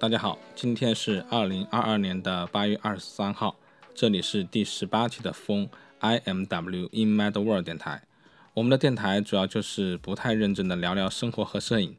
[0.00, 3.54] 大家好，今天是二零二二年的八月二十三号，
[3.94, 5.68] 这里是第十八期的风
[6.00, 8.02] IMW In Mad World 电台。
[8.54, 11.94] 我们的电台主要就是不太认真的聊聊生活和摄影，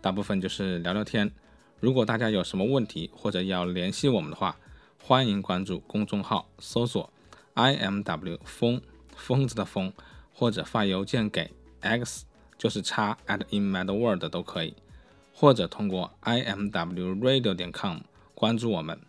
[0.00, 1.30] 大部分就是聊聊天。
[1.78, 4.56] 如果大家有什么问题或者要联系我们的话，
[5.00, 7.08] 欢迎关注公众号，搜索
[7.54, 8.82] IMW 风
[9.14, 9.92] 疯子的疯，
[10.32, 12.24] 或者发邮件给 x
[12.58, 14.74] 就是叉 at In Mad World 都可以。
[15.36, 17.98] 或者通过 i m w radio 点 com
[18.34, 19.00] 关注我们，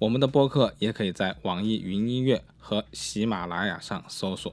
[0.00, 4.52] 我们的播客也可以在网易云音乐和喜马拉雅上搜索。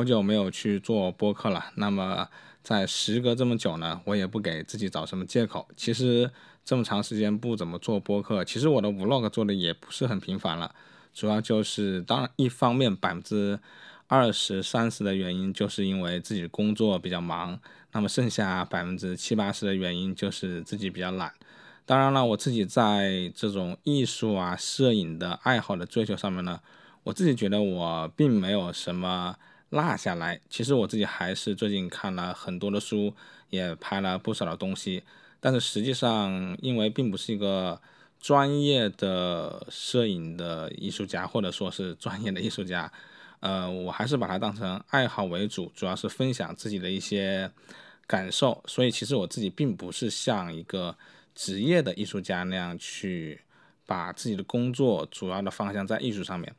[0.00, 1.62] 好久没有去做播客了。
[1.74, 2.26] 那么
[2.62, 5.68] 在时隔这么久呢，我也不给自己找什么借口。
[5.76, 6.30] 其实
[6.64, 10.74] 这么长时间不怎么做播客，其实我的 vlog 做的也不是很频繁了。
[11.12, 13.60] 主要就是，当然一方面百分之
[14.06, 17.60] 二十三十的原因就是因为自己工作比较忙，
[17.92, 21.30] 那么剩下百分之七八十的原因就是自己比较懒。
[21.84, 26.58] 当然了，我自己在这种艺术啊、摄影的爱好的追求上面呢。
[27.02, 29.34] 我自己觉得我并没有什么
[29.70, 33.14] 落下来，其实我自己还是最近看了很多的书，
[33.50, 35.02] 也拍了不少的东西，
[35.38, 37.80] 但是实际上因为并不是一个
[38.20, 42.92] 专业的摄影的艺术家，或者说是专业的艺术家，
[43.38, 47.48] 呃，我还是把它当成爱好为主，主要是分享自己的一些
[48.08, 50.96] 感受，所以其实我自己并不是像一个
[51.32, 53.40] 职业的艺术家那样去
[53.86, 56.52] 把自己的工作主要的方向在艺术上面。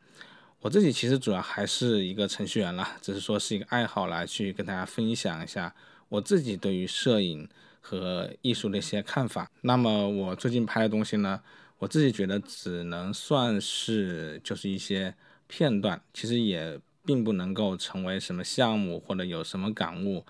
[0.61, 5.73] 我自己其实主要还是一个程序员啦，只是说是一个爱好来去跟大家分享一下
[6.07, 7.49] 我自己对于摄影
[7.79, 9.49] 和艺术的一些看法。
[9.61, 11.41] 那么我最近拍的东西呢，
[11.79, 15.15] 我自己觉得只能算是就是一些
[15.47, 20.23] 片段，其实也并不能够成为什么项目或者有什么感悟。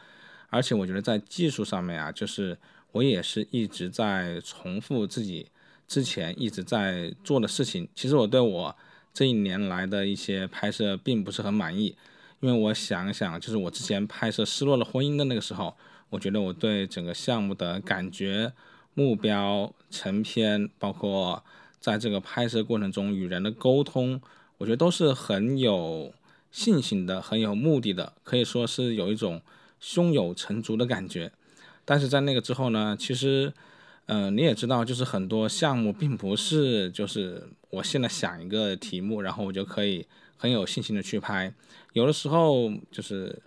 [0.50, 2.58] 而且我觉得在技术上面啊，就是
[2.94, 5.50] 我也是一直在重复自己
[5.90, 7.90] 之前一直在做的事情。
[7.94, 8.74] 其实我对我。
[9.14, 11.96] 这一年来的一些拍摄并不是很满意，
[12.40, 15.76] 因为我想一想，就是我之前拍摄《失落的婚姻》的那个时候，
[16.10, 18.54] 我觉得我对整个项目的感觉、
[18.94, 21.44] 目标、成片，包括
[21.80, 24.22] 在这个拍摄过程中与人的沟通，
[24.58, 26.14] 我觉得都是很有
[26.52, 29.42] 信心的、很有目的的，可以说是有一种
[29.80, 31.32] 胸有成竹的感觉。
[31.84, 33.54] 但是在那个之后呢，其实。
[34.14, 40.06] 嗯，你也知道，就是很多项目并不是就是我现在想一个题目，然后我就可以
[40.36, 41.54] 很有信心的去拍。
[41.94, 43.42] 有的时候就是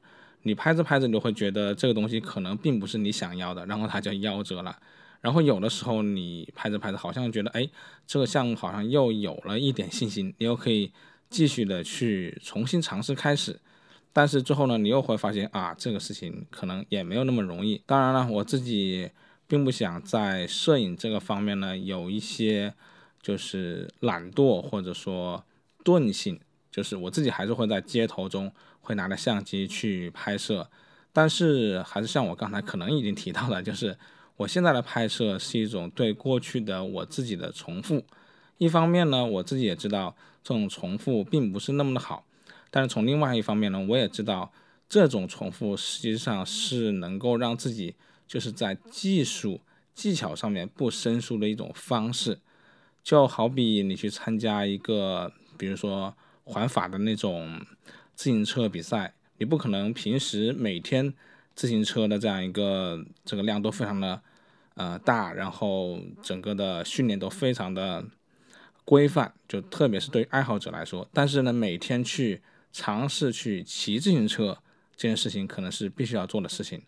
[0.44, 4.74] 你拍着拍着，你就会觉得这个东西可能并不是你想要的，然后它就夭折了。
[5.20, 7.68] 然后有的时候你拍着拍着，好像觉得哎，
[8.06, 10.90] 这个项目好像又有了一点信心，你又可以
[11.28, 13.60] 继续的去重新尝试开始。
[14.14, 17.82] 但是最后呢，你又会发现啊，这个事情可能也没有那么容易。
[17.84, 19.10] 当然了，我自己。
[19.54, 22.74] 并不想在摄影这个方面呢有一些
[23.22, 25.44] 就是懒惰或者说
[25.84, 26.40] 钝性，
[26.72, 30.68] 就是我自己还是会在街头中会拿着相机去拍摄，
[31.12, 33.96] 但是还是像我刚才可能已经提到了，就是
[34.38, 38.02] 我现在的拍摄是一种对过去的我自己的重复。
[38.58, 42.24] 一方面呢，我自己也知道这种重复并不是那么的好，
[42.72, 44.50] 但是从另外一方面呢，我也知道
[44.88, 47.94] 这种重复实际上是能够让自己。
[48.26, 49.60] 就是在技术
[49.94, 52.38] 技巧上面不生疏的一种方式，
[53.02, 57.64] 就好比你去参加一个，比如说环法的那种
[58.14, 61.14] 自行车比赛，你不可能平时每天
[61.54, 64.20] 自行车的这样一个这个量都非常的
[64.74, 68.04] 呃大，然后整个的训练都非常的
[68.84, 72.42] 规范，就特别是对于爱好者来说，但是呢，每天去
[72.72, 74.58] 尝试去骑自行车
[74.96, 76.82] 这件事情，可能是必须要做的事情。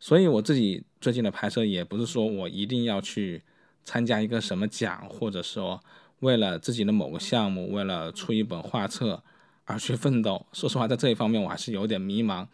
[0.00, 3.42] 所以我自己最近的拍摄也不是说我一定要去
[3.84, 5.80] 参加一个什么奖，或者说
[6.20, 9.22] 为了自己的某个项目，为了出一本画册
[9.64, 10.46] 而去奋斗。
[10.52, 12.46] 说实话，在这一方面我还是有点迷茫。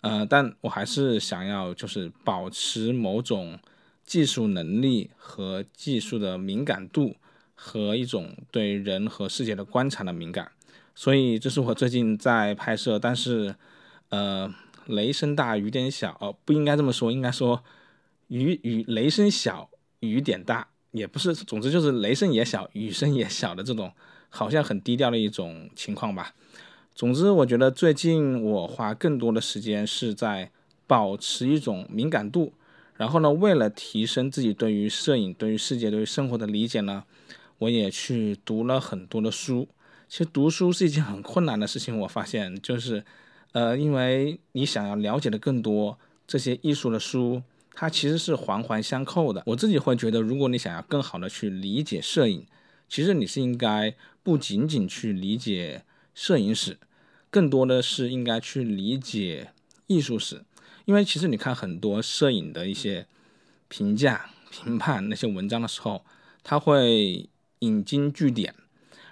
[0.00, 3.58] 呃，但我还是想要就是保持某种
[4.04, 7.16] 技术能力和技术的敏感度，
[7.54, 10.52] 和一种对人和世界的观察的敏感。
[10.94, 13.54] 所以这是我最近在拍摄，但是
[14.10, 14.52] 呃，
[14.88, 17.62] 雷声大雨点小哦，不应该这么说，应该说
[18.26, 19.70] 雨雨雷声小
[20.00, 23.92] 雨点大，也不是，总之就是雷声也小雨声也小的这种，
[24.28, 26.34] 好像很低调的一种情况吧。
[26.94, 30.50] 总之，我觉得最近我花更多的时间是在
[30.86, 32.52] 保持一种敏感度，
[32.96, 37.04] 然后呢，为了提升自己对于摄影、对于世界、对于生活的理解呢，
[37.58, 39.68] 我也去读了很多的书。
[40.08, 43.04] 其实读书是一件很困难的事情，我发现就是，
[43.52, 47.42] 呃，因为你想要了解的更多，这些艺术的书，
[47.72, 49.42] 它其实是环环相扣的。
[49.46, 52.46] 我自己会觉得，如果你想要更好的去理解摄影，
[52.88, 55.84] 其实你是应该不仅仅去理解
[56.14, 56.78] 摄影史。
[57.30, 59.52] 更多的是应该去理解
[59.86, 60.44] 艺术史，
[60.86, 63.06] 因为其实你看很多摄影的一些
[63.68, 66.04] 评价、评判那些文章的时候，
[66.42, 67.28] 他会
[67.58, 68.54] 引经据典，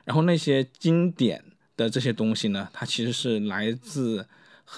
[0.05, 1.45] 然后那些经典
[1.77, 4.27] 的这些东西呢，它其实是来自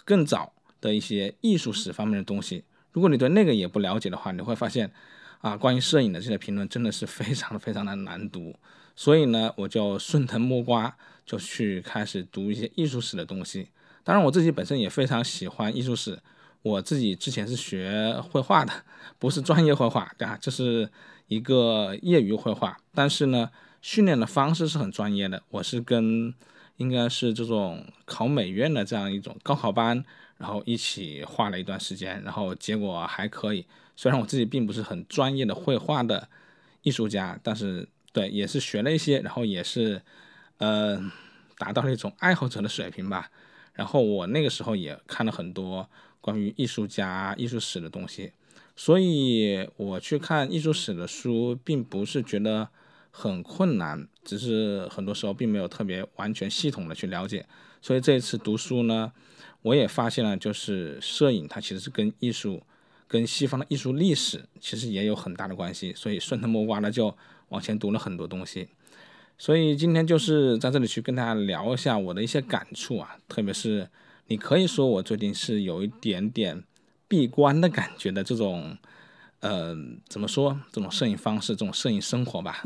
[0.05, 2.65] 更早的一些艺术史方面的东西。
[2.93, 4.91] 如果你对那个也不了解的话，你会发现
[5.41, 8.55] 啊，关于摄影的这些评论真的是非常非常的难读。
[8.97, 10.97] 所以呢，我就顺藤摸瓜。
[11.29, 13.69] 就去开始读一些艺术史的东西。
[14.03, 16.19] 当然，我自己本身也非常喜欢艺术史。
[16.62, 18.73] 我自己之前是学绘画的，
[19.19, 20.39] 不是专业绘画，对吧？
[20.41, 20.91] 这是
[21.27, 22.79] 一个业余绘画。
[22.95, 23.50] 但是呢，
[23.83, 25.43] 训练的方式是很专业的。
[25.50, 26.33] 我是跟
[26.79, 30.03] 应该是这种考美院的这样一种高考班，
[30.39, 33.67] 然后一起画了一段时间，然后结果还可以。
[33.95, 36.29] 虽然我自己并不是很专业的绘画的
[36.83, 40.01] 艺术家，但是对，也是学了一些，然后也是。
[40.61, 41.01] 呃，
[41.57, 43.31] 达到了一种爱好者的水平吧。
[43.75, 45.89] 然后我那个时候也看了很多
[46.21, 48.33] 关于艺术家、艺术史的东西，
[48.75, 52.71] 所以我去看艺术史的书，并不是觉得
[53.11, 57.47] 很困难，只是很多时候并没有特别完全系统的去了解。
[57.81, 59.13] 所以这一次读书呢，
[59.63, 62.63] 我也发现了，就是摄影它其实是跟艺术、
[63.07, 65.93] 跟西方的艺术历史其实也有很大的关系。
[65.95, 67.17] 所以顺藤摸瓜的就
[67.51, 68.69] 往前读了很多东西。
[69.37, 73.89] 所以今天就是在这里去跟大家聊一下我的一些感触啊，特别是
[74.27, 76.65] 你可以说我最近是有一点点
[77.07, 78.77] 闭关的感觉的这种，
[79.40, 82.62] 嗯，怎么说这种摄影方式，这种摄影生活吧。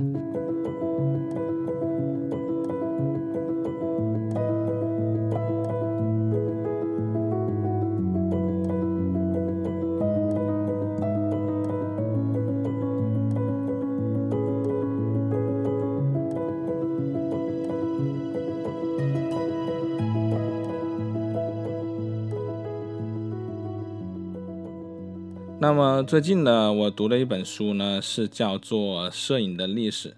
[25.75, 30.11] 那么最近呢，我读了一本书呢，是叫做《摄影的历史》。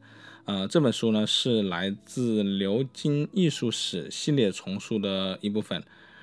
[0.47, 5.81] 呃，这本书呢是来自流金艺术史系列丛书的一部分。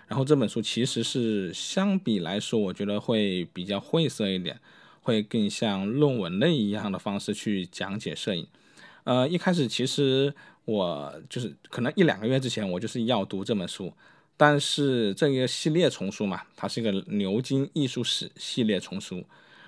[0.10, 4.60] 然后这本书其实是相比来说，我觉得会比较晦涩一点，
[5.02, 8.46] 会更像论文类一样的方式去讲解摄影。
[9.06, 10.36] 呃，一开始其实
[10.66, 13.94] 我就是可能一两个月之前，我就是要读这本书。
[14.42, 19.24] 但是这个系列丛书嘛，它是一个牛津艺术史系列丛书，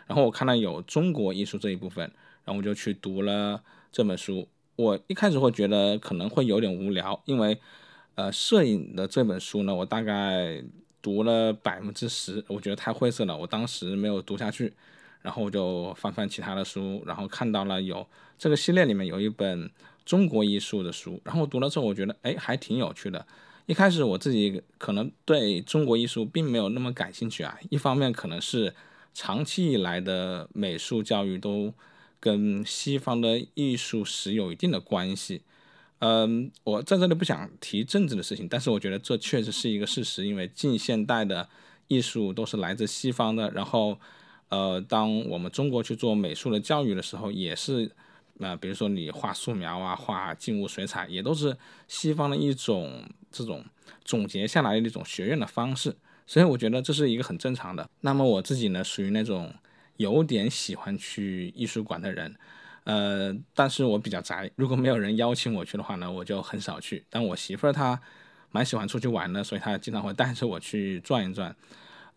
[0.08, 2.03] 然后我看到有中国艺术这一部分，
[2.44, 3.62] 然后我就去读了
[3.92, 4.48] 这本书。
[4.75, 7.56] 我一开始会觉得可能会有点无聊，因为
[8.15, 10.63] 呃，摄影的这本书呢，我大概
[11.03, 14.74] 读了百分之十，我觉得太晦涩了，我当时没有读下去。
[15.22, 18.08] 然后我就翻翻其他的书，然后看到了有
[18.39, 19.70] 这个系列里面有一本
[20.03, 23.24] 中国艺术的书，然后读了之后，我觉得哎，还挺有趣的。
[23.65, 28.74] 一开始我自己可能对中国艺术并没有那么感兴趣啊，一方面可能是
[29.13, 31.74] 长期以来的美术教育都
[32.20, 35.43] 跟西方的艺术史有一定的关系。
[36.00, 41.48] 嗯，我在这里不想提政治的事情，但是我觉得这确实是一个事实，因为近现代的
[41.88, 43.98] 艺术都是来自西方的，然后
[44.50, 47.91] 呃，当我们中国去做美术的教育的时候，也是。
[48.44, 51.56] 那比如说你画素描啊，画静物水彩，也都是
[51.88, 53.64] 西方的一种这种
[54.04, 55.96] 总结下来的一种学院的方式，
[56.28, 57.90] 所以我觉得这是一个很正常的。
[58.02, 59.56] 那么我自己呢，属于那种
[59.96, 62.36] 有点喜欢去艺术馆的人，
[62.84, 67.06] 呃，但是我比较宅，如果没有人邀请我去的话呢，我就很少去。
[67.10, 67.98] 但我媳妇儿她
[68.52, 71.56] 蛮喜欢出去玩的，所以她经常会带着我去转一转。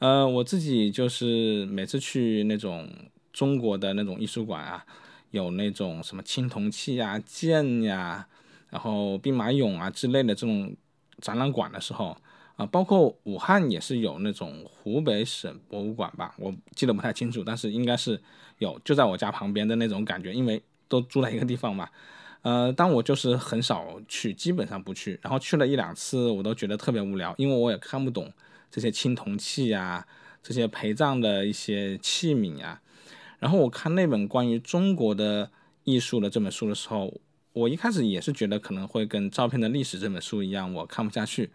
[0.01, 2.91] 呃，我自己就是每次去那种
[3.33, 4.85] 中国的那种艺术馆啊。
[5.31, 8.27] 有那种什么青铜器呀、剑呀，
[8.71, 10.75] 然后兵马俑啊之类的这种
[11.21, 12.17] 展览馆的时候，
[12.57, 18.21] 啊，包括武汉也是有那种湖北省博物馆吧，我记得不太清楚，但是应该是
[18.59, 21.89] 有，就在我家旁边的那种感觉，因为都住在一个地方嘛，
[22.43, 25.19] 呃，但我就是很少去，基本上不去。
[25.21, 28.33] 然后去了一两次，我都觉得特别无聊，因为我也看不懂
[28.71, 30.07] 这些青铜器呀，
[30.43, 32.81] 这些陪葬的一些器皿呀。
[33.39, 35.51] 然后我看那本关于中国的
[35.85, 37.21] 艺术的这本书的时候，
[37.53, 41.51] 我一开始也是觉得可能会跟《照片的历史》这本书一样，我看不下去。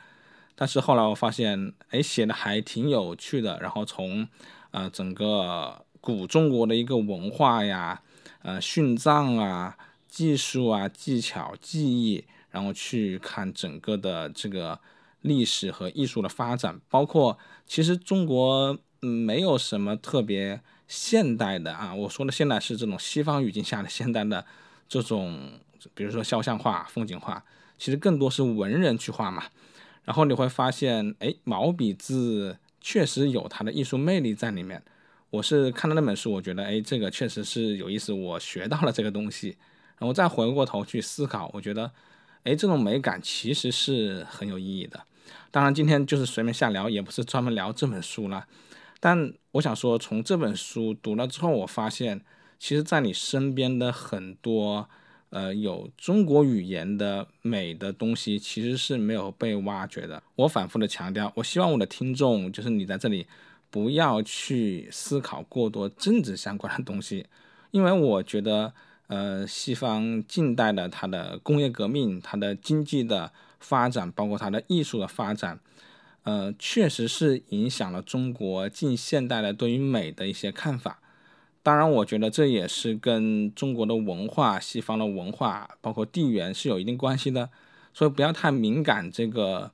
[0.55, 3.59] 但是后来我发现，哎，写的还挺有趣的。
[3.59, 4.27] 然后从
[4.71, 8.01] 呃整个古中国的一个文化呀，
[8.41, 9.77] 呃殉葬啊。
[10.11, 14.77] 技术啊，技巧、技艺，然后去看整个的这个
[15.21, 20.59] 历史和艺术的发展，包括其实中国没有什么特别
[20.91, 24.45] 现代的啊，我说的现代是这种西方语境下的现代的
[24.89, 25.53] 这种，
[25.93, 27.41] 比如说肖像画、风景画，
[27.77, 29.45] 其实更多是文人去画嘛。
[30.03, 34.83] 然后你会发现，哎，毛笔字确实有它的艺术魅力在里面。
[35.29, 39.55] 我是看了那本书，我觉得，哎，这个确实是有意思，我学到了这个东西。
[39.97, 41.89] 然后再回过头去思考，我觉得，
[42.43, 44.99] 哎，这种美感其实是很有意义的。
[45.51, 48.45] 当然，今天就是随便瞎聊，也不是专门聊这本书了。
[49.01, 52.21] 但我想说，从这本书读了之后，我发现，
[52.57, 54.87] 其实，在你身边的很多，
[55.31, 60.23] 呃，有中国语言的美的东西，其实是没有被挖掘的。
[60.37, 63.27] 我反复的强调，我希望我的听众，就是你在这里，
[63.69, 67.25] 不要去思考过多政治相关的东西，
[67.71, 68.73] 因为我觉得。
[69.07, 73.29] 呃，西方近代的它的工业革命、它的经济的
[73.59, 75.59] 发展，包括它的艺术的发展，
[76.23, 80.99] 呃，确实是影响了中国近现代的对于美的一些看法。
[81.63, 87.49] 当然，我觉得这也是跟中国的文化、西方的文化，包括地缘是有一定关系的。
[87.93, 89.71] 所以不要太敏感这个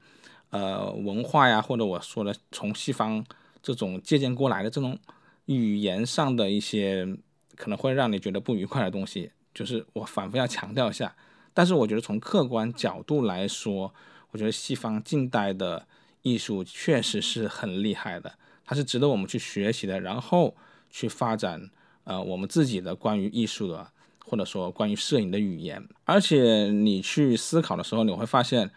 [0.49, 3.25] 呃文化呀，或者我说的从西方
[3.61, 4.97] 这种借鉴过来的这种
[5.45, 7.17] 语言上的一些。
[7.55, 11.15] 可能会让你觉得不愉快的东西，就是我反复要强调一下。
[11.55, 13.91] 但是我觉得从客观角度来说，
[14.29, 15.87] 我觉得西方近代的
[16.27, 18.33] 艺术确实是很厉害的，
[18.65, 20.55] 它是值得我们去学习的，然后
[20.89, 21.69] 去发展
[22.03, 23.87] 呃我们自己的关于艺术的
[24.25, 25.87] 或者说关于摄影的语言。
[26.03, 28.71] 而且你去思考的时候，你会发现，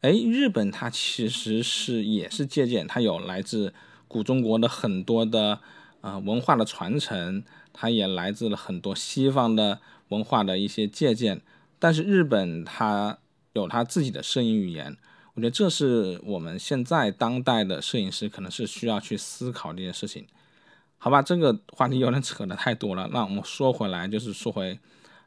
[0.00, 3.72] 哎，日本它其实是也是借鉴，它有来自
[4.08, 5.60] 古中国的很多的
[6.00, 7.44] 呃文化的传承。
[7.72, 11.40] 它也来自了很多西方的文化的一些借鉴，
[11.78, 13.18] 但是日本它
[13.52, 14.96] 有它自己的摄影语言，
[15.40, 20.26] 我觉得这是我们现在当代的摄影师可能是需要去思考这件事情，
[20.98, 21.22] 好吧？
[21.22, 24.78] 这个话题有点扯的太多了，那我们说回来，就是说回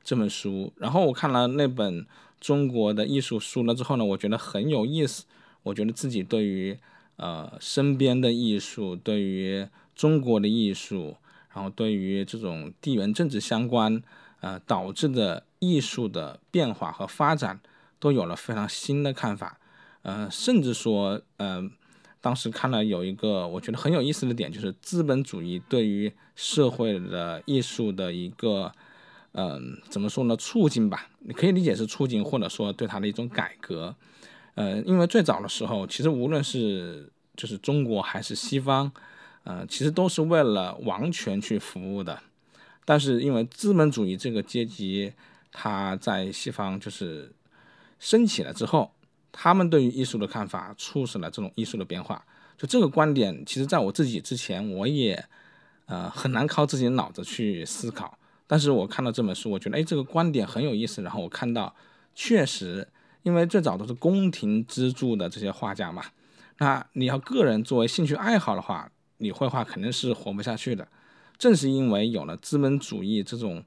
[0.04, 0.72] 这本书。
[0.78, 2.06] 然后我看了那本
[2.40, 5.24] 中国的艺术书了之后呢，我觉得很有意思，
[5.64, 6.78] 我觉得自己对于
[7.16, 11.18] 呃身边的艺术，对于中国的艺术。
[11.56, 14.04] 然后对于这种地缘政治相关，
[14.42, 17.60] 呃导致的艺术的变化和发展，
[18.00, 19.60] 都有了非常新的看法，
[20.04, 21.68] 呃，甚至说，呃，
[22.22, 28.72] 当时看了有一个我觉得很有意思的点，就是资本主义对于社会的艺术的一个，
[29.32, 31.10] 嗯，怎么说呢，促进吧？
[31.20, 33.96] 你可以理解是促进，或者说对它的一种改革，
[34.56, 38.92] 呃，因为最早的时候，其实无论是就是中国还是西方。
[39.46, 42.18] 呃，其实都是为了王权去服务的，
[42.86, 45.12] 但是因为资本主义这个阶级，
[45.52, 47.30] 它在西方就是
[48.00, 48.94] 升起了之后，
[49.34, 52.26] 他们对于艺术的看法促使了这种艺术的变化。
[52.58, 55.26] 就这个观点，其实在我自己之前，我也
[55.88, 58.18] 呃很难靠自己的脑子去思考。
[58.48, 61.02] 但是我看到这本书，我觉得哎，这个观点很有意思。
[61.02, 61.76] 然后我看到，
[62.16, 62.88] 确实，
[63.24, 66.06] 因为最早都是宫廷资助的这些画家嘛，
[66.60, 68.90] 那你要个人作为兴趣爱好的话。
[69.18, 70.86] 你绘画肯定是活不下去的，
[71.38, 73.64] 正是因为有了资本主义这种，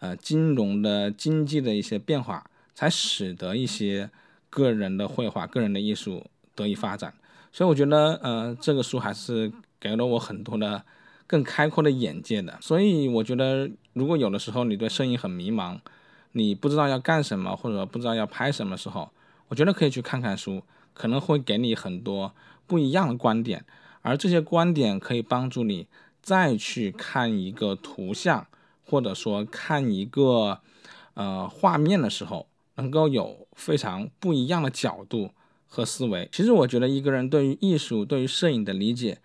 [0.00, 2.44] 呃，金融的经济的一些变化，
[2.74, 4.10] 才使得一些
[4.50, 7.14] 个人的绘画、个人的艺术得以发展。
[7.52, 9.50] 所以我觉得，呃，这个书还是
[9.80, 10.84] 给了我很多的
[11.26, 12.58] 更开阔的眼界的。
[12.60, 15.78] 所以我觉得，如果有的时候你对摄影很迷茫，
[16.32, 19.10] 你不知道要干什么，或者不知道要拍什么时候，
[19.48, 20.62] 我觉得可以去看看书，
[20.92, 22.34] 可能会给你很多
[22.66, 23.64] 不一样的观点。
[24.02, 25.86] 而这些观点可以帮助你
[26.22, 28.46] 再去看一个图像，
[28.84, 30.60] 或者说看一个
[31.14, 35.32] 呃画面的时候，能够有非常不一样的角度
[35.66, 36.28] 和思维。
[36.32, 39.18] 其实我觉得一个人对于艺术、对于摄影的理解，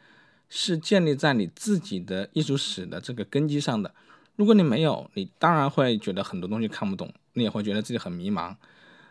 [0.49, 3.93] 是建立在你自己的艺术史的这个根基上的。
[4.35, 8.55] 如果你没有，你当然会觉得很多东西看不懂，你也会觉得自己很迷茫。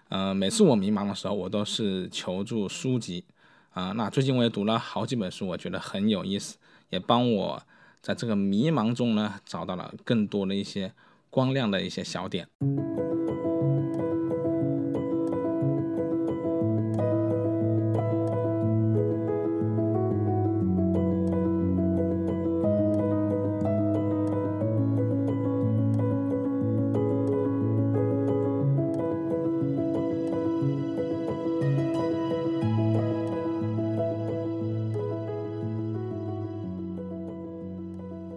[0.09, 3.25] 呃，每次我迷茫的时候，我都是求助书籍。
[3.71, 6.59] 啊，那最近我也读了好几本书，我觉得很有意思，
[6.91, 7.63] 也帮我
[8.03, 10.93] 在这个迷茫中呢找到了更多的一些
[11.31, 12.47] 光亮的一些小点。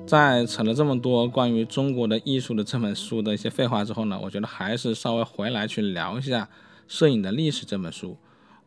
[0.05, 6.43] 在扯了这么多关于中国的艺术的这本书的一些废话之后呢，我觉得还是稍微回来去聊一下
[6.87, 8.15] 《摄影的历史》这本书。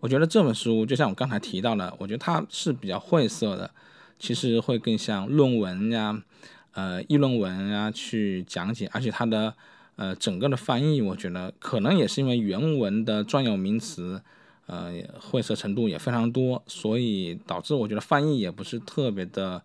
[0.01, 3.71] 我觉得这本书就像我刚才提到的，我觉得它是比较晦涩的，
[4.19, 6.21] 其实会更像论文呀、
[6.73, 9.55] 呃议论文呀去讲解，而且它的
[9.95, 14.21] 呃整个的翻译，我觉得可能也是因为原文的专有名词，
[14.67, 19.63] 呃晦涩程度也非常多，所以导致我觉得翻译也不是特别的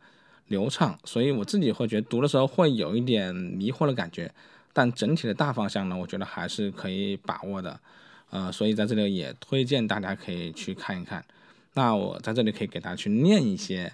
[0.48, 4.34] 流畅，所以我自己会觉得读的时候会有一点迷惑的感觉，
[4.72, 7.80] 但整体的大方向呢，我觉得还是可以把握的。
[8.30, 11.24] 呃，所以在这里也推荐大家可以去看一看。
[11.74, 13.92] 那我在这里可以给大家去念一些，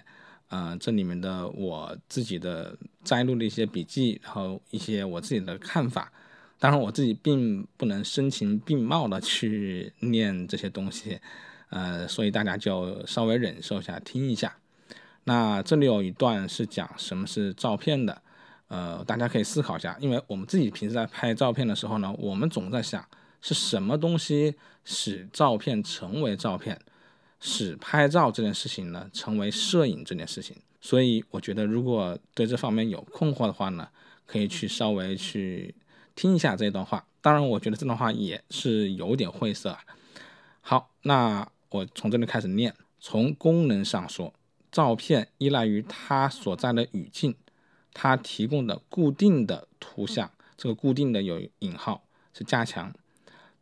[0.48, 6.12] 呃，这里面的我自己的摘录的一些笔记，然后一些我自己的看法。
[6.58, 11.18] 当然，我自己并不能声情并茂的去念这些东西，
[11.70, 14.56] 呃，所以大家就稍微忍受一下，听一下。
[15.24, 18.22] 那这里有一段是讲什么是照片的，
[18.68, 23.04] 呃，大家可以思考一下，因为我们自己平时在拍照片的时候呢，我们总在想。
[23.42, 24.54] 是什么东西
[24.84, 26.78] 使照片成为照片，
[27.40, 30.54] 使拍照这件事情呢成为摄影这件事情？
[30.78, 33.88] 所以我觉得，如果对这方面有困惑的话呢，
[34.26, 35.74] 可以去稍微去
[36.14, 37.02] 听一下这段话。
[37.22, 39.74] 当然，我觉得这段话也是有点晦涩。
[40.60, 42.74] 好，那我从这里开始念。
[42.98, 44.34] 从功能上说，
[44.70, 47.34] 照片依赖于它所在的语境，
[47.92, 52.92] 它提供的固定的图像，这个固定的有引号是加强。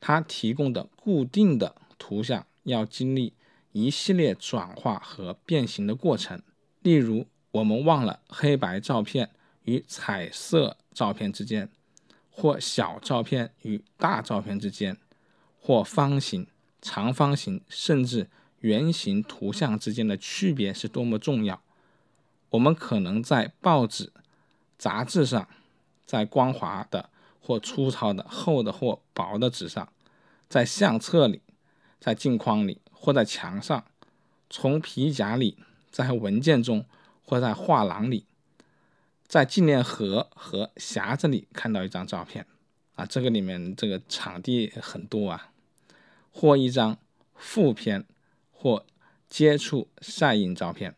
[0.01, 3.33] 它提供的固定的图像要经历
[3.73, 6.41] 一系列转化和变形的过程。
[6.83, 9.31] 例如，我们忘了黑白照片
[9.63, 11.69] 与彩色照片之间，
[12.31, 14.97] 或小照片与大照片之间，
[15.61, 16.47] 或方形、
[16.81, 18.29] 长方形甚至
[18.61, 21.63] 圆形图像之间的区别是多么重要。
[22.51, 24.13] 我们可能在报纸、
[24.77, 25.49] 杂志上，
[26.07, 27.11] 在光滑的。
[27.41, 29.91] 或粗糙的、厚的或薄的纸上，
[30.51, 31.41] 在相册里，
[31.99, 33.87] 在镜框里，或在墙上，
[34.51, 35.57] 从皮夹里，
[35.91, 36.85] 在文件中，
[37.25, 38.27] 或在画廊里，
[39.27, 42.45] 在纪念盒和匣子里看到一张照片
[42.97, 45.51] 啊，这个里面这个场地很多啊，
[46.31, 46.99] 或一张
[47.35, 48.05] 副片，
[48.61, 48.85] 或
[49.29, 50.97] 接触晒印照片。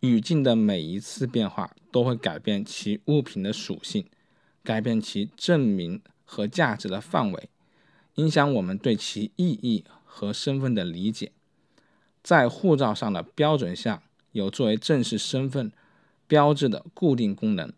[0.00, 4.06] 语境的每一次变化都会改变其物品的属性。
[4.64, 7.48] 改变其证明和价值的范围，
[8.14, 11.32] 影响我们对其意义和身份的理解。
[12.22, 15.72] 在护照上的标准下有作为正式身份
[16.28, 17.72] 标志的固定功能，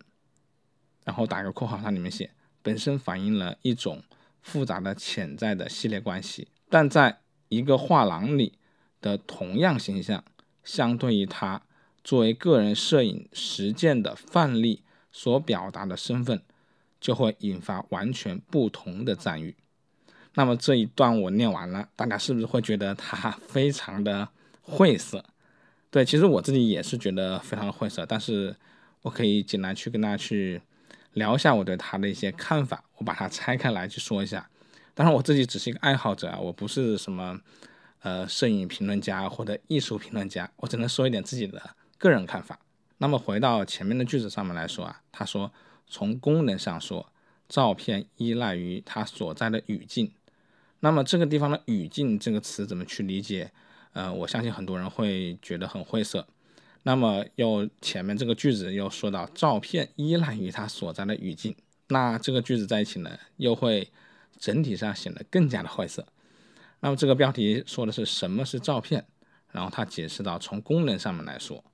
[1.04, 4.02] 然后打个括号，它里面写本身反映了一种
[4.42, 6.48] 复杂的潜在的系列关系。
[6.68, 8.54] 但在一个画廊里
[9.00, 10.24] 的同样形象，
[10.62, 11.62] 相对于它
[12.02, 16.42] 作为个人摄影实践的范例所表达的身份。
[17.00, 19.54] 就会引发完全不同的赞誉。
[20.32, 24.26] 那么这一段我念完了，大家是不是会觉得他 非常的
[24.62, 25.22] 晦涩？
[25.90, 28.06] 对，其实我自己也是觉得非常的晦涩。
[28.06, 28.56] 但是
[29.02, 30.62] 我可以简单去跟大家去
[31.12, 34.48] 聊一下我对他的一些看法，我把它拆开来去说一下。
[34.94, 37.38] 当然我自己只是一个爱好者啊，我不是什么
[38.00, 41.60] 呃摄影评论家或者艺术评论家，我只能说一点自己的
[41.98, 42.58] 个人看法。
[42.98, 45.52] 那么回到前面的句子上面来说啊，他说。
[45.86, 47.12] 从功能上说，
[47.46, 50.10] 照片依赖于它所在的语境。
[50.80, 53.52] 那么这个地方的语境这个词怎么去理解？
[53.92, 56.26] 呃，我相信很多人会觉得很晦涩。
[56.84, 61.54] 那么又前面这个句子又说到照片依赖于它所在的语境，
[61.88, 63.92] 那这个句子在一起呢，又会
[64.38, 66.06] 整体上显得更加的晦涩。
[66.80, 69.06] 那么这个标题说的是什么是照片？
[69.52, 71.64] 然后他解释到，从功能上面来说，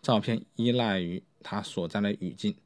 [0.00, 2.56] 照片依赖于它所在的语境。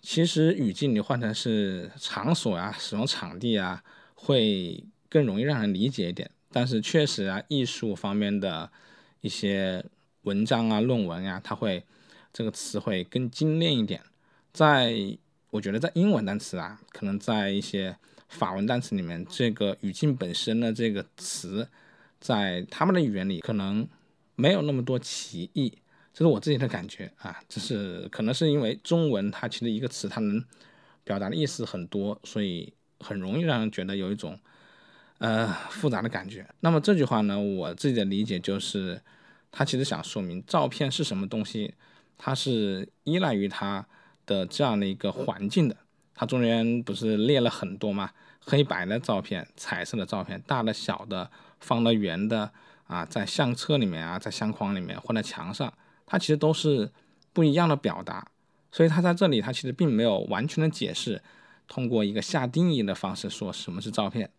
[0.00, 6.30] 其实语境你换成是场所啊，使用场地啊，会更容易让人理解一点。
[6.50, 8.72] 但是确实啊，艺术方面的
[9.20, 9.84] 一些
[10.22, 11.84] 文章啊、论文呀，它会
[12.32, 14.02] 这个词会更精炼一点。
[14.52, 15.18] 在
[15.50, 17.96] 我觉得，在英文单词啊，可能在一些
[18.32, 21.68] 法文单词里面，这个语境本身的这个词，
[22.18, 23.86] 在他们的语言里可能
[24.34, 25.72] 没有那么多歧义。
[26.14, 30.42] 这是我自己的感觉啊，这是可能是因为中文它其实一个词它能
[31.04, 34.38] 表达的意思很多，所以很容易让人觉得有一种
[35.18, 36.46] 呃复杂的感觉。
[36.60, 39.00] 那么这句话呢，我自己的理解就是，
[39.50, 41.74] 它其实想说明照片是什么东西，
[42.18, 43.86] 它是依赖于它
[44.26, 45.76] 的这样的一个环境的。
[46.22, 48.08] 它中间不是列了很多嘛，
[48.46, 52.48] 黑白的照片、彩色的照片、大的、小的、方的、圆的
[52.86, 55.74] 啊，在相册里面啊，在相框里面或在墙上。
[56.06, 56.88] 它其实都是
[57.32, 58.24] 不一样的表达。
[58.70, 61.20] 所以他在这里，他其实并没有完全的解释，
[61.66, 64.30] 通过一个下定义的方式说什么是照片，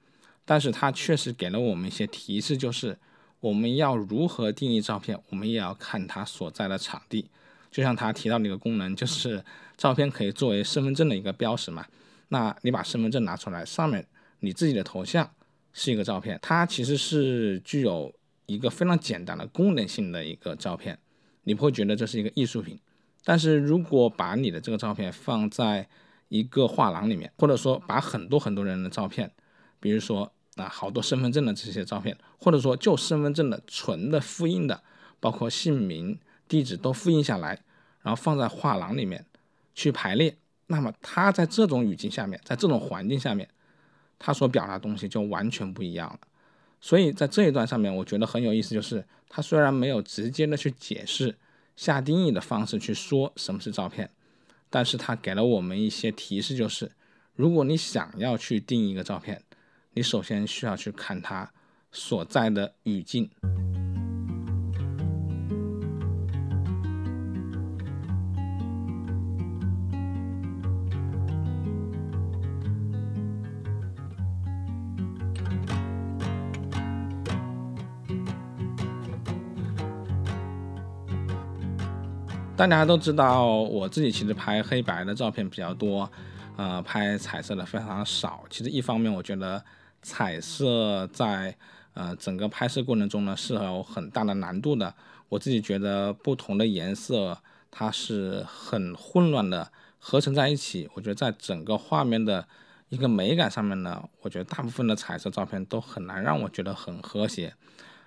[0.45, 2.97] 但是他确实给了我们一些提示，就是
[3.41, 7.29] 我们要如何定义照片，我们也要看它所在的场地。
[7.69, 9.43] 就像他提到那个功能，就是
[9.83, 11.85] 照片可以作为身份证的一个标识嘛。
[12.29, 14.07] 那你把身份证拿出来，上面
[14.39, 15.29] 你自己的头像
[15.73, 18.09] 是一个照片，它其实是具有
[18.45, 20.97] 一个非常简单的功能性的一个照片，
[21.43, 22.79] 你不会觉得这是一个艺术品。
[23.25, 25.85] 但是如果把你的这个照片放在
[26.29, 29.29] 一个画廊里面，或者说把很多很多人的照片，
[29.81, 34.81] 比如说啊好多身份证的这些照片，或者说就身份证的纯的复印的，
[35.19, 36.17] 包括姓名、
[36.47, 37.59] 地址都复印下来，
[38.01, 39.25] 然后放在画廊里面
[39.73, 40.35] 去排列，
[40.67, 43.47] 那么它在这种语境下面，在这种环境下面，
[44.17, 46.19] 它所表达东西就完全不一样了。
[46.81, 51.35] 所以在这一段上面，我觉得很有意思，就是它虽然没有直接的去解释。
[51.75, 54.07] 下定义的方式去说什么是照片，
[54.69, 56.91] 但是它给了我们一些提示，就是
[57.35, 59.41] 如果你想要去定义一个照片，
[59.93, 61.51] 你首先需要去看它
[61.91, 63.27] 所在的语境。
[82.67, 86.09] 大家都知道，我自己其实拍黑白的照片比较多，
[86.55, 88.43] 呃，拍彩色的非常少。
[88.49, 89.63] 其实一方面，我觉得
[90.01, 91.55] 彩色在
[91.93, 94.93] 呃整个拍摄过程中呢是有很大的难度的。
[95.29, 97.37] 我自己觉得不同的颜色
[97.69, 102.47] 它是很混乱的合成在一起，我觉得在整个画面的
[102.89, 107.55] 一个美感上面呢，我觉得大部分的彩色照片都很难让我觉得很和谐。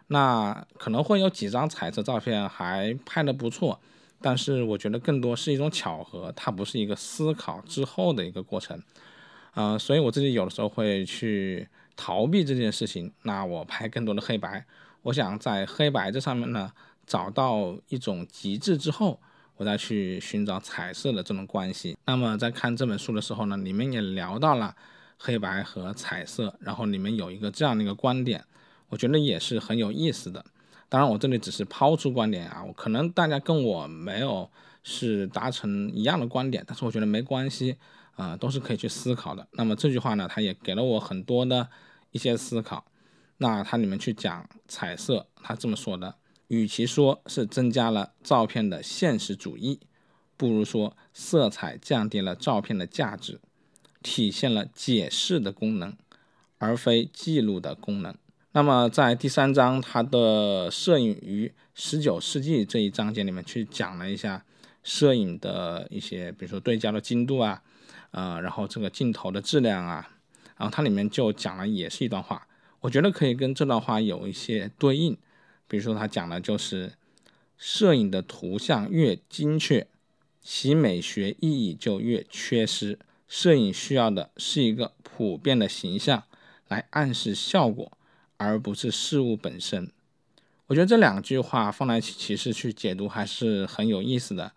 [0.09, 3.81] 那可能会有几张彩色照片还拍得不错。
[4.21, 8.83] 但是我觉得更多是一种巧合，它不是一个思考之后的一个过程，
[9.55, 13.13] 呃，所以我自己有的时候会去逃避这件事情。
[13.23, 14.65] 那我拍更多的黑白，
[15.03, 16.73] 我想在黑白这上面呢
[17.07, 19.21] 找到一种极致之后，
[19.57, 21.97] 我再去寻找彩色的这种关系。
[22.07, 24.75] 那么在看这本书的时候呢，里面也聊到了
[25.19, 28.45] 黑白和彩色，然后里面有一个这样的一个观点，
[28.89, 30.45] 我觉得也是很有意思的。
[30.89, 34.49] 当然，我这里只是抛出观点啊，我可能大家跟我没有
[34.85, 37.77] 是达成一样的观点，但是我觉得没关系
[38.15, 39.49] 啊，都是可以去思考的。
[39.53, 41.69] 那么这句话呢，它也给了我很多的
[42.13, 42.85] 一些思考。
[43.39, 46.15] 那它里面去讲彩色，他这么说的：，
[46.49, 49.81] 与其说是增加了照片的现实主义，
[50.37, 53.41] 不如说色彩降低了照片的价值，
[54.03, 55.95] 体现了解释的功能，
[56.59, 58.15] 而非记录的功能。
[58.57, 64.43] 那么在第三章，它的摄影于十九世纪这一章节里面去讲了一下
[64.83, 67.63] 摄影的一些，比如说对焦的精度啊，
[68.13, 70.09] 呃，然后这个镜头的质量啊，
[70.57, 72.49] 然后它里面就讲了也是一段话，
[72.81, 75.15] 我觉得可以跟这段话有一些对应。
[75.69, 76.95] 比如说他讲的就是
[77.59, 79.87] 摄影的图像越精确，
[80.41, 82.99] 其美学意义就越缺失。
[83.29, 86.23] 摄影需要的是一个普遍的形象
[86.69, 87.93] 来暗示效果。
[88.39, 89.91] 而不是事物本身，
[90.67, 94.53] 我觉得这两句话放在一起，其实去解读还是很有意思的。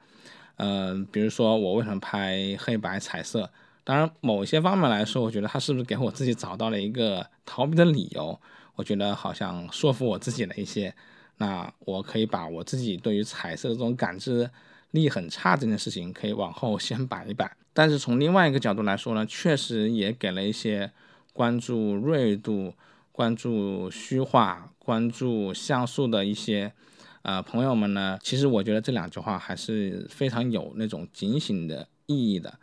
[0.57, 3.49] 嗯，比如说我为什么拍黑白彩色？
[3.85, 8.37] 当然，某些方面来说，我觉得他是不是给我自己找到了一个逃避的理由？
[8.75, 10.93] 我觉得好像说服我自己了一些。
[11.37, 14.49] 那我可以把我自己对于彩色这种感知
[14.91, 17.55] 力很差这件事情，可以往后先摆一摆。
[17.71, 20.91] 但是从另外一个角度来说呢，确实也给了一些
[21.31, 22.73] 关注锐度。
[23.19, 26.71] 关注虚化、关注像素的一些
[27.23, 32.57] 呃朋友们呢，其实我觉得这两句话还是非常有那种警醒的意义的。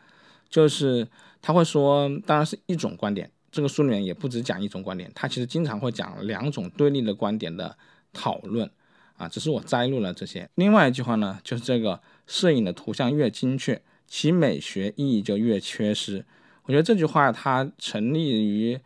[0.48, 1.06] 就是
[1.42, 7.76] 他会说，当然是一种观点，这个书里面也不止讲一种观点，他其实经常会讲两种对立的观点的
[8.14, 8.70] 讨论
[9.18, 9.28] 啊。
[9.28, 10.48] 只是我摘录了这些。
[10.54, 16.24] 另外一句话呢，就是这个摄影的图像越精确，其美学意义就越缺失。
[16.62, 18.80] 我觉得这句话它成立于。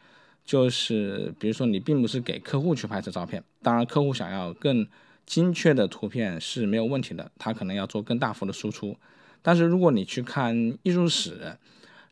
[0.50, 4.84] 就是比如说，你并不是给客户去拍摄照片，当然客户想要更
[5.24, 8.96] 精确的图片是没有问题的，他可能要做更大幅的输出。
[9.42, 11.56] 但是如果你去看艺术史，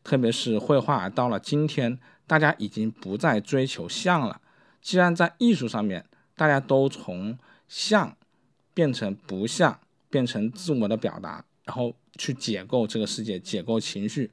[0.04, 1.98] 特别是绘画，到了今天，
[2.28, 4.40] 大家已经不再追求像了。
[4.80, 6.04] 既然在艺术上面，
[6.36, 8.16] 大家都从像
[8.72, 14.30] 变成不像，变成自我的表达，然后去解构这个世界，解构情绪，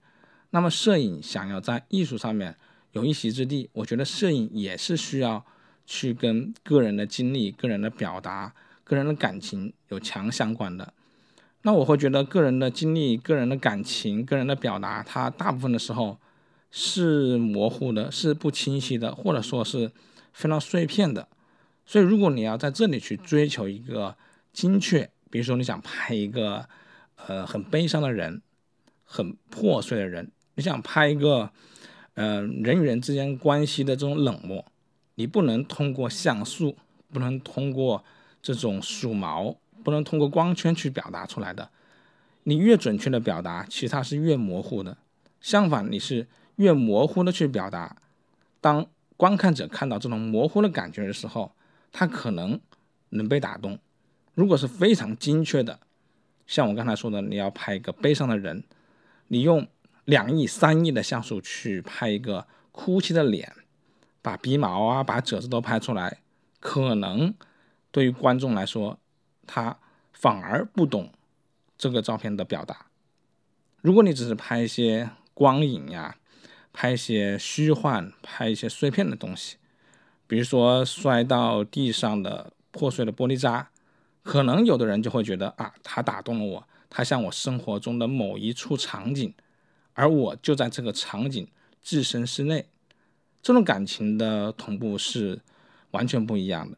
[0.51, 2.55] 那么摄影想要在艺术上面。
[2.95, 5.45] 有一席之地，我觉得摄影也是需要
[5.85, 8.53] 去跟个人的经历、个人的表达、
[8.85, 10.93] 个人的感情有强相关的。
[11.63, 16.17] 那我会觉得个人的经历、个人的感情、个人的表达，它大部分的时候
[16.71, 19.91] 是模糊的，是不清晰的，或者说是
[20.31, 21.27] 非常碎片的。
[21.85, 24.15] 所以，如果你要在这里去追求一个
[24.53, 26.65] 精确，比如说你想拍一个
[27.27, 28.41] 呃很悲伤的人、
[29.03, 31.51] 很破碎的人，你想拍一个
[32.15, 34.65] 呃人与人之间关系的这种冷漠，
[35.15, 36.75] 你不能通过像素，
[37.13, 38.03] 不能通过
[38.41, 41.69] 这种数毛，不能通过光圈去表达出来的。
[42.43, 44.97] 你越准确的表达，其实它是越模糊的。
[45.39, 47.95] 相反，你是越模糊的去表达，
[48.59, 51.51] 当观看者看到这种模糊的感觉的时候。
[51.97, 52.59] 他可能
[53.11, 53.79] 能被打动，
[54.33, 55.79] 如果是非常精确的，
[56.45, 58.65] 像我刚才说的，你要拍一个悲伤的人，
[59.29, 59.65] 你用
[60.05, 63.53] 两亿、三亿的像素去拍一个哭泣的脸，
[64.21, 66.21] 把鼻毛啊、把褶子都拍出来，
[66.59, 67.33] 可能
[67.91, 68.99] 对于观众来说，
[69.45, 69.77] 他
[70.13, 71.11] 反而不懂
[71.77, 72.85] 这个照片的表达。
[73.81, 76.15] 如果你只是拍一些光影呀，
[76.73, 79.57] 拍一些虚幻，拍一些碎片的东西。
[80.27, 83.69] 比如说摔到地上的破碎的玻璃渣，
[84.23, 89.31] 可能有的人就会觉得啊，他打动了我，他像我生活中的某一处场景，
[89.95, 91.47] 而我就在这个场景
[91.81, 92.65] 置身事内，
[93.41, 95.39] 这种感情的同步是
[95.91, 96.77] 完全不一样的。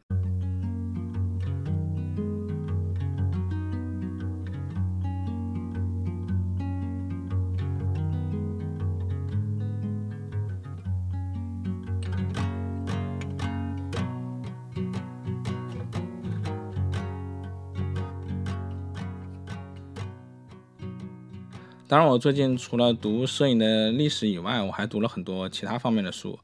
[21.88, 26.38] 当然，我最近除了读摄影的历史以外，我还读了很多其他方面的书，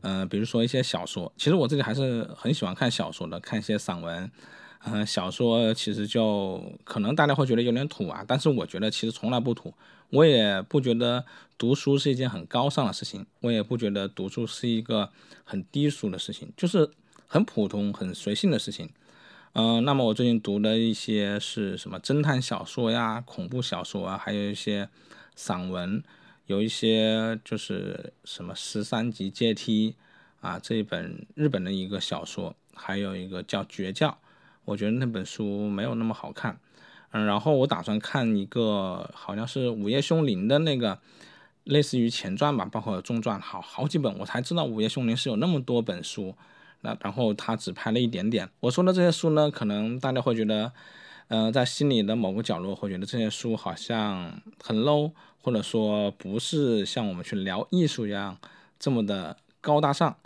[0.00, 1.32] 嗯，比如说一些小说。
[1.36, 4.28] 其实我自己还是很喜欢看小说的，看一些散文。
[4.84, 9.72] 嗯，小说其实就可能大家会觉得有点土啊，但是我觉得其实从来不土。
[10.08, 11.24] 我也不觉得
[11.56, 15.10] 读书是一件很高尚的事情，我也不觉得读书是一个
[15.44, 16.90] 很低俗的事情，就是
[17.28, 18.90] 很普通、很随性的事情。
[19.52, 24.88] 嗯，那么我最近读的一些是什么侦探小说呀、恐怖小说啊，还有一些
[25.34, 26.04] 散文，
[26.46, 29.96] 有一些就是什么十三级阶梯
[30.40, 34.18] 啊，这一本日本的一个小说，还有一个叫绝教，
[34.66, 36.60] 我觉得那本书没有那么好看。
[37.10, 41.00] 嗯，然后我打算看一个好像是午夜凶铃的那个，
[41.64, 46.36] 类似于前传吧，包括中传，好好几本，我才知道午夜凶铃是有那么多本书。
[46.82, 48.48] 那然后他只拍了一点点。
[48.60, 50.72] 我说的这些书呢，可能大家会觉得，
[51.28, 55.12] 嗯，在心里的某个角落会觉得这些书好像很 low，
[55.42, 58.38] 或者说不是像我们去聊艺术一样
[58.78, 60.16] 这么的高大上。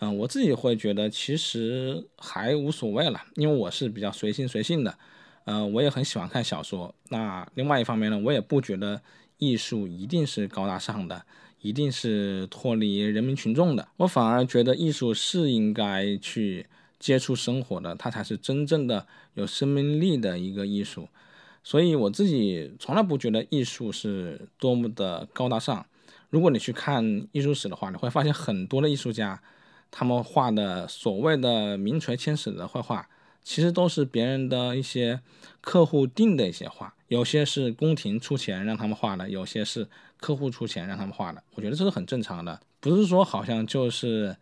[0.00, 4.96] 嗯，我自己会觉得其实还无所谓了，因为我是比较随心随性的。
[5.44, 6.94] 嗯，我也很喜欢看小说。
[7.08, 9.02] 那另外一方面呢，我也不觉得
[9.38, 11.24] 艺术一定是高大上的。
[11.62, 16.66] 一定是脱离人民群众的，我反而觉得艺术是应该去
[16.98, 21.08] 接触生活的，它才是真正的有生命力的一个艺术。
[21.62, 25.84] 所以我自己从来不觉得艺术是多么的高大上。
[26.30, 29.42] 如果你去看艺术史的话，你会发现很多的艺术家，
[29.90, 33.06] 他们画的所谓的名垂千史的绘画，
[33.42, 35.20] 其实都是别人的一些
[35.60, 39.86] 客户定的一些画，有些是宫廷出钱让他们画的，有些是。
[40.20, 44.36] 客户出钱让他们画的，我觉得这是很正常的，不是说好像就是，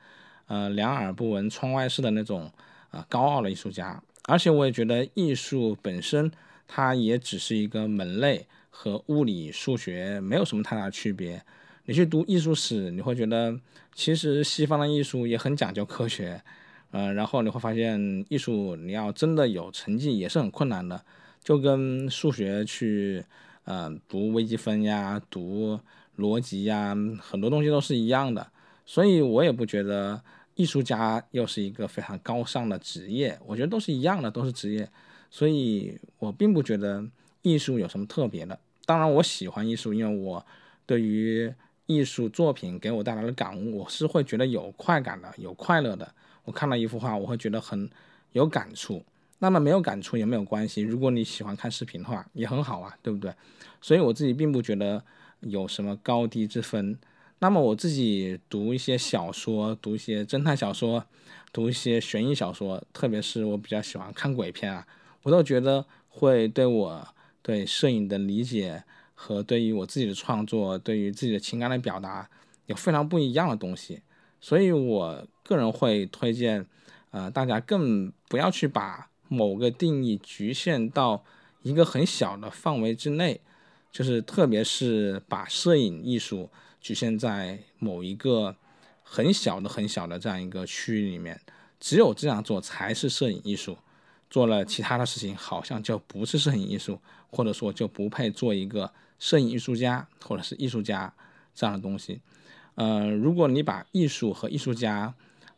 [0.46, 2.50] 呃，两耳不闻窗外事的那种
[2.90, 4.02] 啊高傲的艺术家。
[4.24, 6.30] 而且我也觉得艺术本身
[6.66, 11.40] 它也只是一个门类，和物理、数学没有什么太大区别。
[11.84, 13.58] 你去读艺术史，你会觉得
[13.94, 16.42] 其实西方的艺术也很讲究科学，
[16.90, 21.04] 嗯，然后你会发现艺术你要真的有成绩也是很困难的，
[21.42, 23.24] 就跟数学去。
[23.70, 25.78] 嗯，读微积分呀，读
[26.16, 28.50] 逻辑呀，很多东西都是一样的，
[28.86, 30.22] 所以我也不觉得
[30.54, 34.88] 艺术家又是一个非常高尚的职业，我觉得都是一样的，都是职业，
[35.30, 37.06] 所以我并不觉得
[37.42, 38.58] 艺术有什么特别的。
[38.86, 40.46] 当然，我喜欢艺术，因为我
[40.86, 41.52] 对于
[41.84, 46.10] 艺术作品给我带来的感悟，我是会觉得有快感的，有快乐的。
[46.44, 47.90] 我看到一幅画，我会觉得很
[48.32, 49.04] 有感触。
[49.40, 53.32] 那么没有感触也没有关系，如果你喜欢看视频的话，也很好啊，对不对？
[53.80, 55.04] 所以我自己并不觉得
[55.40, 56.98] 有什么高低之分。
[57.38, 61.04] 那么我自己读一些小说，读一些侦探小说，
[61.52, 64.84] 读一些悬疑小说，特别是我比较喜欢看鬼片啊，
[65.22, 67.08] 我都觉得会对我
[67.40, 68.82] 对摄影的理解
[69.14, 72.28] 和对于我自己的创作，对于自己的情感的表达
[72.66, 74.02] 有非常不一样的东西。
[74.40, 76.66] 所以我个人会推荐，
[77.10, 79.08] 呃，大家更不要去把。
[79.28, 81.24] 某个定义局限到
[81.62, 83.40] 一个很小的范围之内，
[83.92, 88.56] 就是特别是把摄影艺术局限在某一个
[89.02, 91.40] 很小的、很小的这样一个区域里面，
[91.78, 93.78] 只有这样做才是摄影艺术。
[94.30, 101.10] 做了其他的事情，好像就不是摄影艺术，或者说就不配做一个摄影艺术家或者是艺术家
[101.54, 102.20] 这样的东西。
[102.74, 105.14] 呃，如果你把艺术和艺术家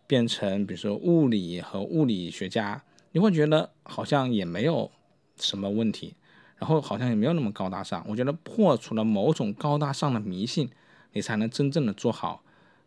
[0.06, 2.80] 变成，比如说物理和物理学家，
[3.12, 4.90] 你会觉得好像也没有
[5.36, 6.14] 什么问题，
[6.56, 8.04] 然后好像也没有那么高大上。
[8.08, 10.70] 我觉得破除了某种高大上的迷信，
[11.12, 12.42] 你才能真正的做好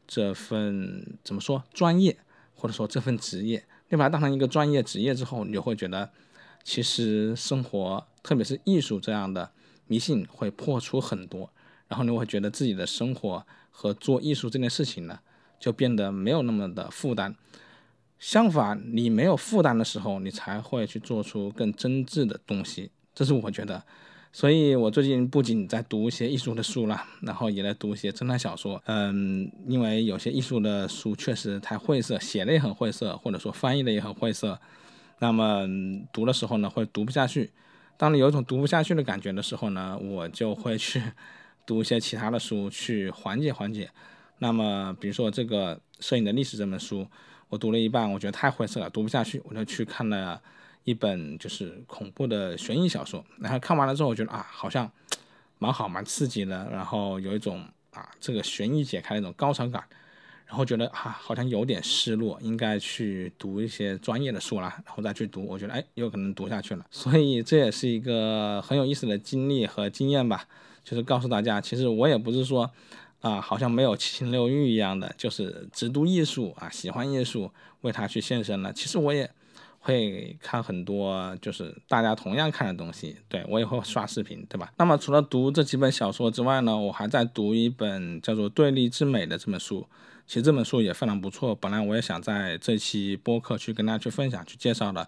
[0.07, 2.17] 这份怎么说专业，
[2.55, 3.65] 或者说这份职业。
[3.89, 6.09] 你把它当成一个专业职业之后，你就会觉得，
[6.63, 9.51] 其实生活，特别是艺术这样的
[9.87, 11.51] 迷信会破除很多，
[11.87, 15.19] 然后你会觉得自己的生活和做艺术这件事情呢，
[15.59, 17.35] 就变得没有那么的负担。
[18.23, 22.89] 相反，你没有负担的时候，你才会去做出更真挚的东西。
[23.13, 23.83] 这是我觉得。
[24.31, 28.81] 所以我最近不仅在读一些艺术的书了，然后也在读一些侦探小说。
[28.85, 34.57] 嗯，因为有些艺术的书确实太晦涩，写的也很晦涩，或者说翻译的也很晦涩。
[35.19, 35.67] 那么
[36.13, 37.51] 读的时候呢，会读不下去。
[37.97, 41.03] 当你有一种读不下去的感觉的时候呢，我就会去
[41.67, 43.89] 读一些其他的书去缓解缓解。
[44.39, 47.05] 那么，比如说这个《摄影的历史》这本书，
[47.49, 50.41] 我读了一半，我觉得太晦涩了，读不下去，我就去看了。
[50.85, 54.91] 一本就是恐怖的悬疑小说，然后看完了之后，我觉得啊，好像
[55.57, 59.81] 蛮好，蛮刺激的，然后有一种啊，这个悬疑解开的一种高潮感，
[60.45, 70.45] 然后觉得啊，好像有点失落，应该去读一些专业的书了，然后再去读，我觉得哎，有可能读下去了，所以这也是一个很有意思的经历和经验吧，
[70.83, 72.69] 就是告诉大家，其实我也不是说
[73.23, 79.27] 啊，好像没有七情六欲一样的，就是只读艺术啊，喜欢艺术，为他去献身了，其实我也。
[79.85, 84.71] 会看很多就是大家同样看的东西，对我也会刷视频，对吧？
[84.77, 89.85] 那么除了读这几本小说之外呢，我还在读一本叫做《对立之美》的这本书。
[90.25, 95.05] 其实这本书也非常不错，本来我也想在这期播客去跟大家去分享、去介绍的。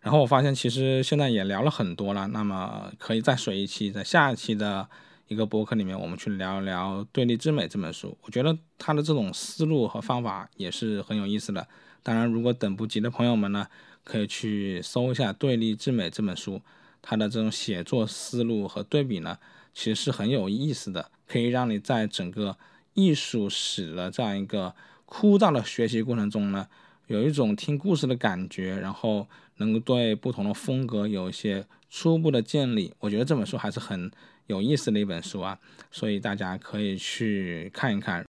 [0.00, 4.88] 然后我发现其实现在也聊了很多了，那么可以再水一期，在下一期的
[5.28, 8.16] 一个博客里面，我们去聊一聊《对立之美》这本书。
[8.22, 11.66] 我觉得他的这种思路和方法也是很有意思的。
[12.02, 13.66] 当然，如果等不及的朋友们呢？
[14.04, 16.62] 可以去搜一下《对立之美》这本书，
[17.02, 19.36] 它的这种写作思路和对比呢，
[19.74, 22.56] 其实是很有意思的，可以让你在整个
[22.94, 26.68] 艺术史的这样一个枯燥的学习过程中呢，
[27.08, 32.94] 有一种听故事的感觉，然后能够对不同的风格有一些初步的建立。
[33.00, 34.08] 我觉得这本书还是很
[34.46, 35.58] 有意思的一本书啊，
[35.90, 38.24] 所以大家可以去看一看。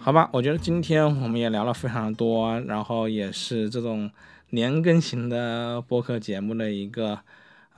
[0.00, 4.10] 好吧，我觉得今天我们也聊了非常多，然后也是这种
[4.50, 7.20] 年更型的播客节目的一个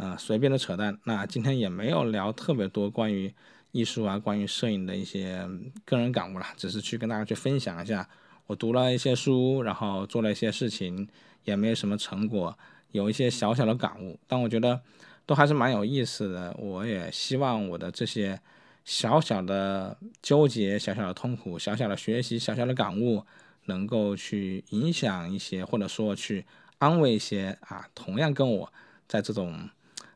[0.01, 0.99] 呃随便的扯淡。
[1.05, 3.33] 那今天也没有聊特别多关于
[3.73, 5.47] 艺术啊、关于摄影的一些
[5.85, 8.09] 个人感悟了，只是去跟大家去分享一下
[8.47, 11.07] 我读了一些书，然后做了一些事情，
[11.45, 12.59] 也没有什么成果，
[12.93, 14.81] 有一些小小的感悟，但我觉得
[15.27, 16.57] 都还是蛮有意思的。
[16.59, 18.41] 我也希望我的这些。
[18.83, 23.23] 小小的纠结，小小的痛苦，小小的学习，小小的感悟，
[23.67, 26.45] 能够去影响一些，或者说去
[26.79, 28.73] 安慰一些啊，同样跟我
[29.07, 29.69] 在这种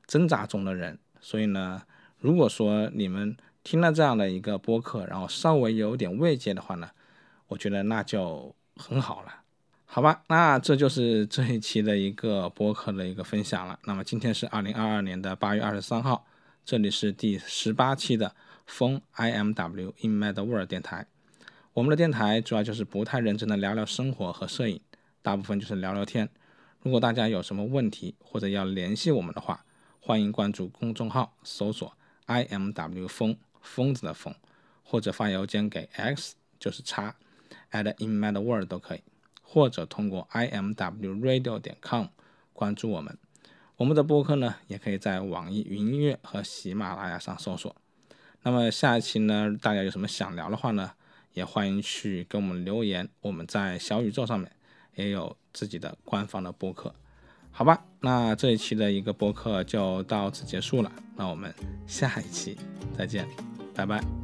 [0.06, 0.98] 挣扎中的人。
[1.20, 1.82] 所以呢，
[2.18, 6.90] 如果说你们听了这样的一个播客，然后稍微有点慰藉的话呢，
[7.48, 9.42] 我觉得那就很好了，
[9.84, 10.22] 好吧？
[10.28, 13.78] 那这就是这一期的一个播客的一个分享了。
[13.84, 16.26] 那么今天是二零二二年的八月二十三号，
[16.64, 18.34] 这里是第十八期的。
[18.66, 21.06] 风 I M W in Mad World 电台，
[21.74, 24.80] 我们的电台主要就是不太认真的聊聊生活和摄影，
[25.20, 26.30] 大部分就是聊聊天。
[26.80, 29.66] 如果大家有什么问题或者要联系我们的话，
[30.06, 31.96] 欢迎关注公众号，搜索
[32.26, 34.34] I M W 风疯子的疯，
[34.82, 37.16] 或者发邮件给 X 就是叉
[37.72, 39.00] at in Mad World 都可以，
[39.40, 42.08] 或者通过 I M W Radio 点 com
[42.52, 43.16] 关注我们。
[43.76, 47.74] 我们的播客呢，也可以在网易云音乐和喜马拉雅上搜索。
[48.42, 50.92] 那么下一期呢，大家有什么想聊的话呢，
[51.32, 53.08] 也欢迎去给我们留言。
[53.22, 54.52] 我们在小宇宙上面
[54.96, 56.94] 也有自己的官方的播客，
[57.56, 57.80] 好吧？
[58.00, 60.90] 那这一期的一个播客就到此结束了。
[61.14, 61.54] 那我们
[61.86, 62.58] 下一期
[62.98, 63.26] 再见，
[63.74, 64.23] 拜拜。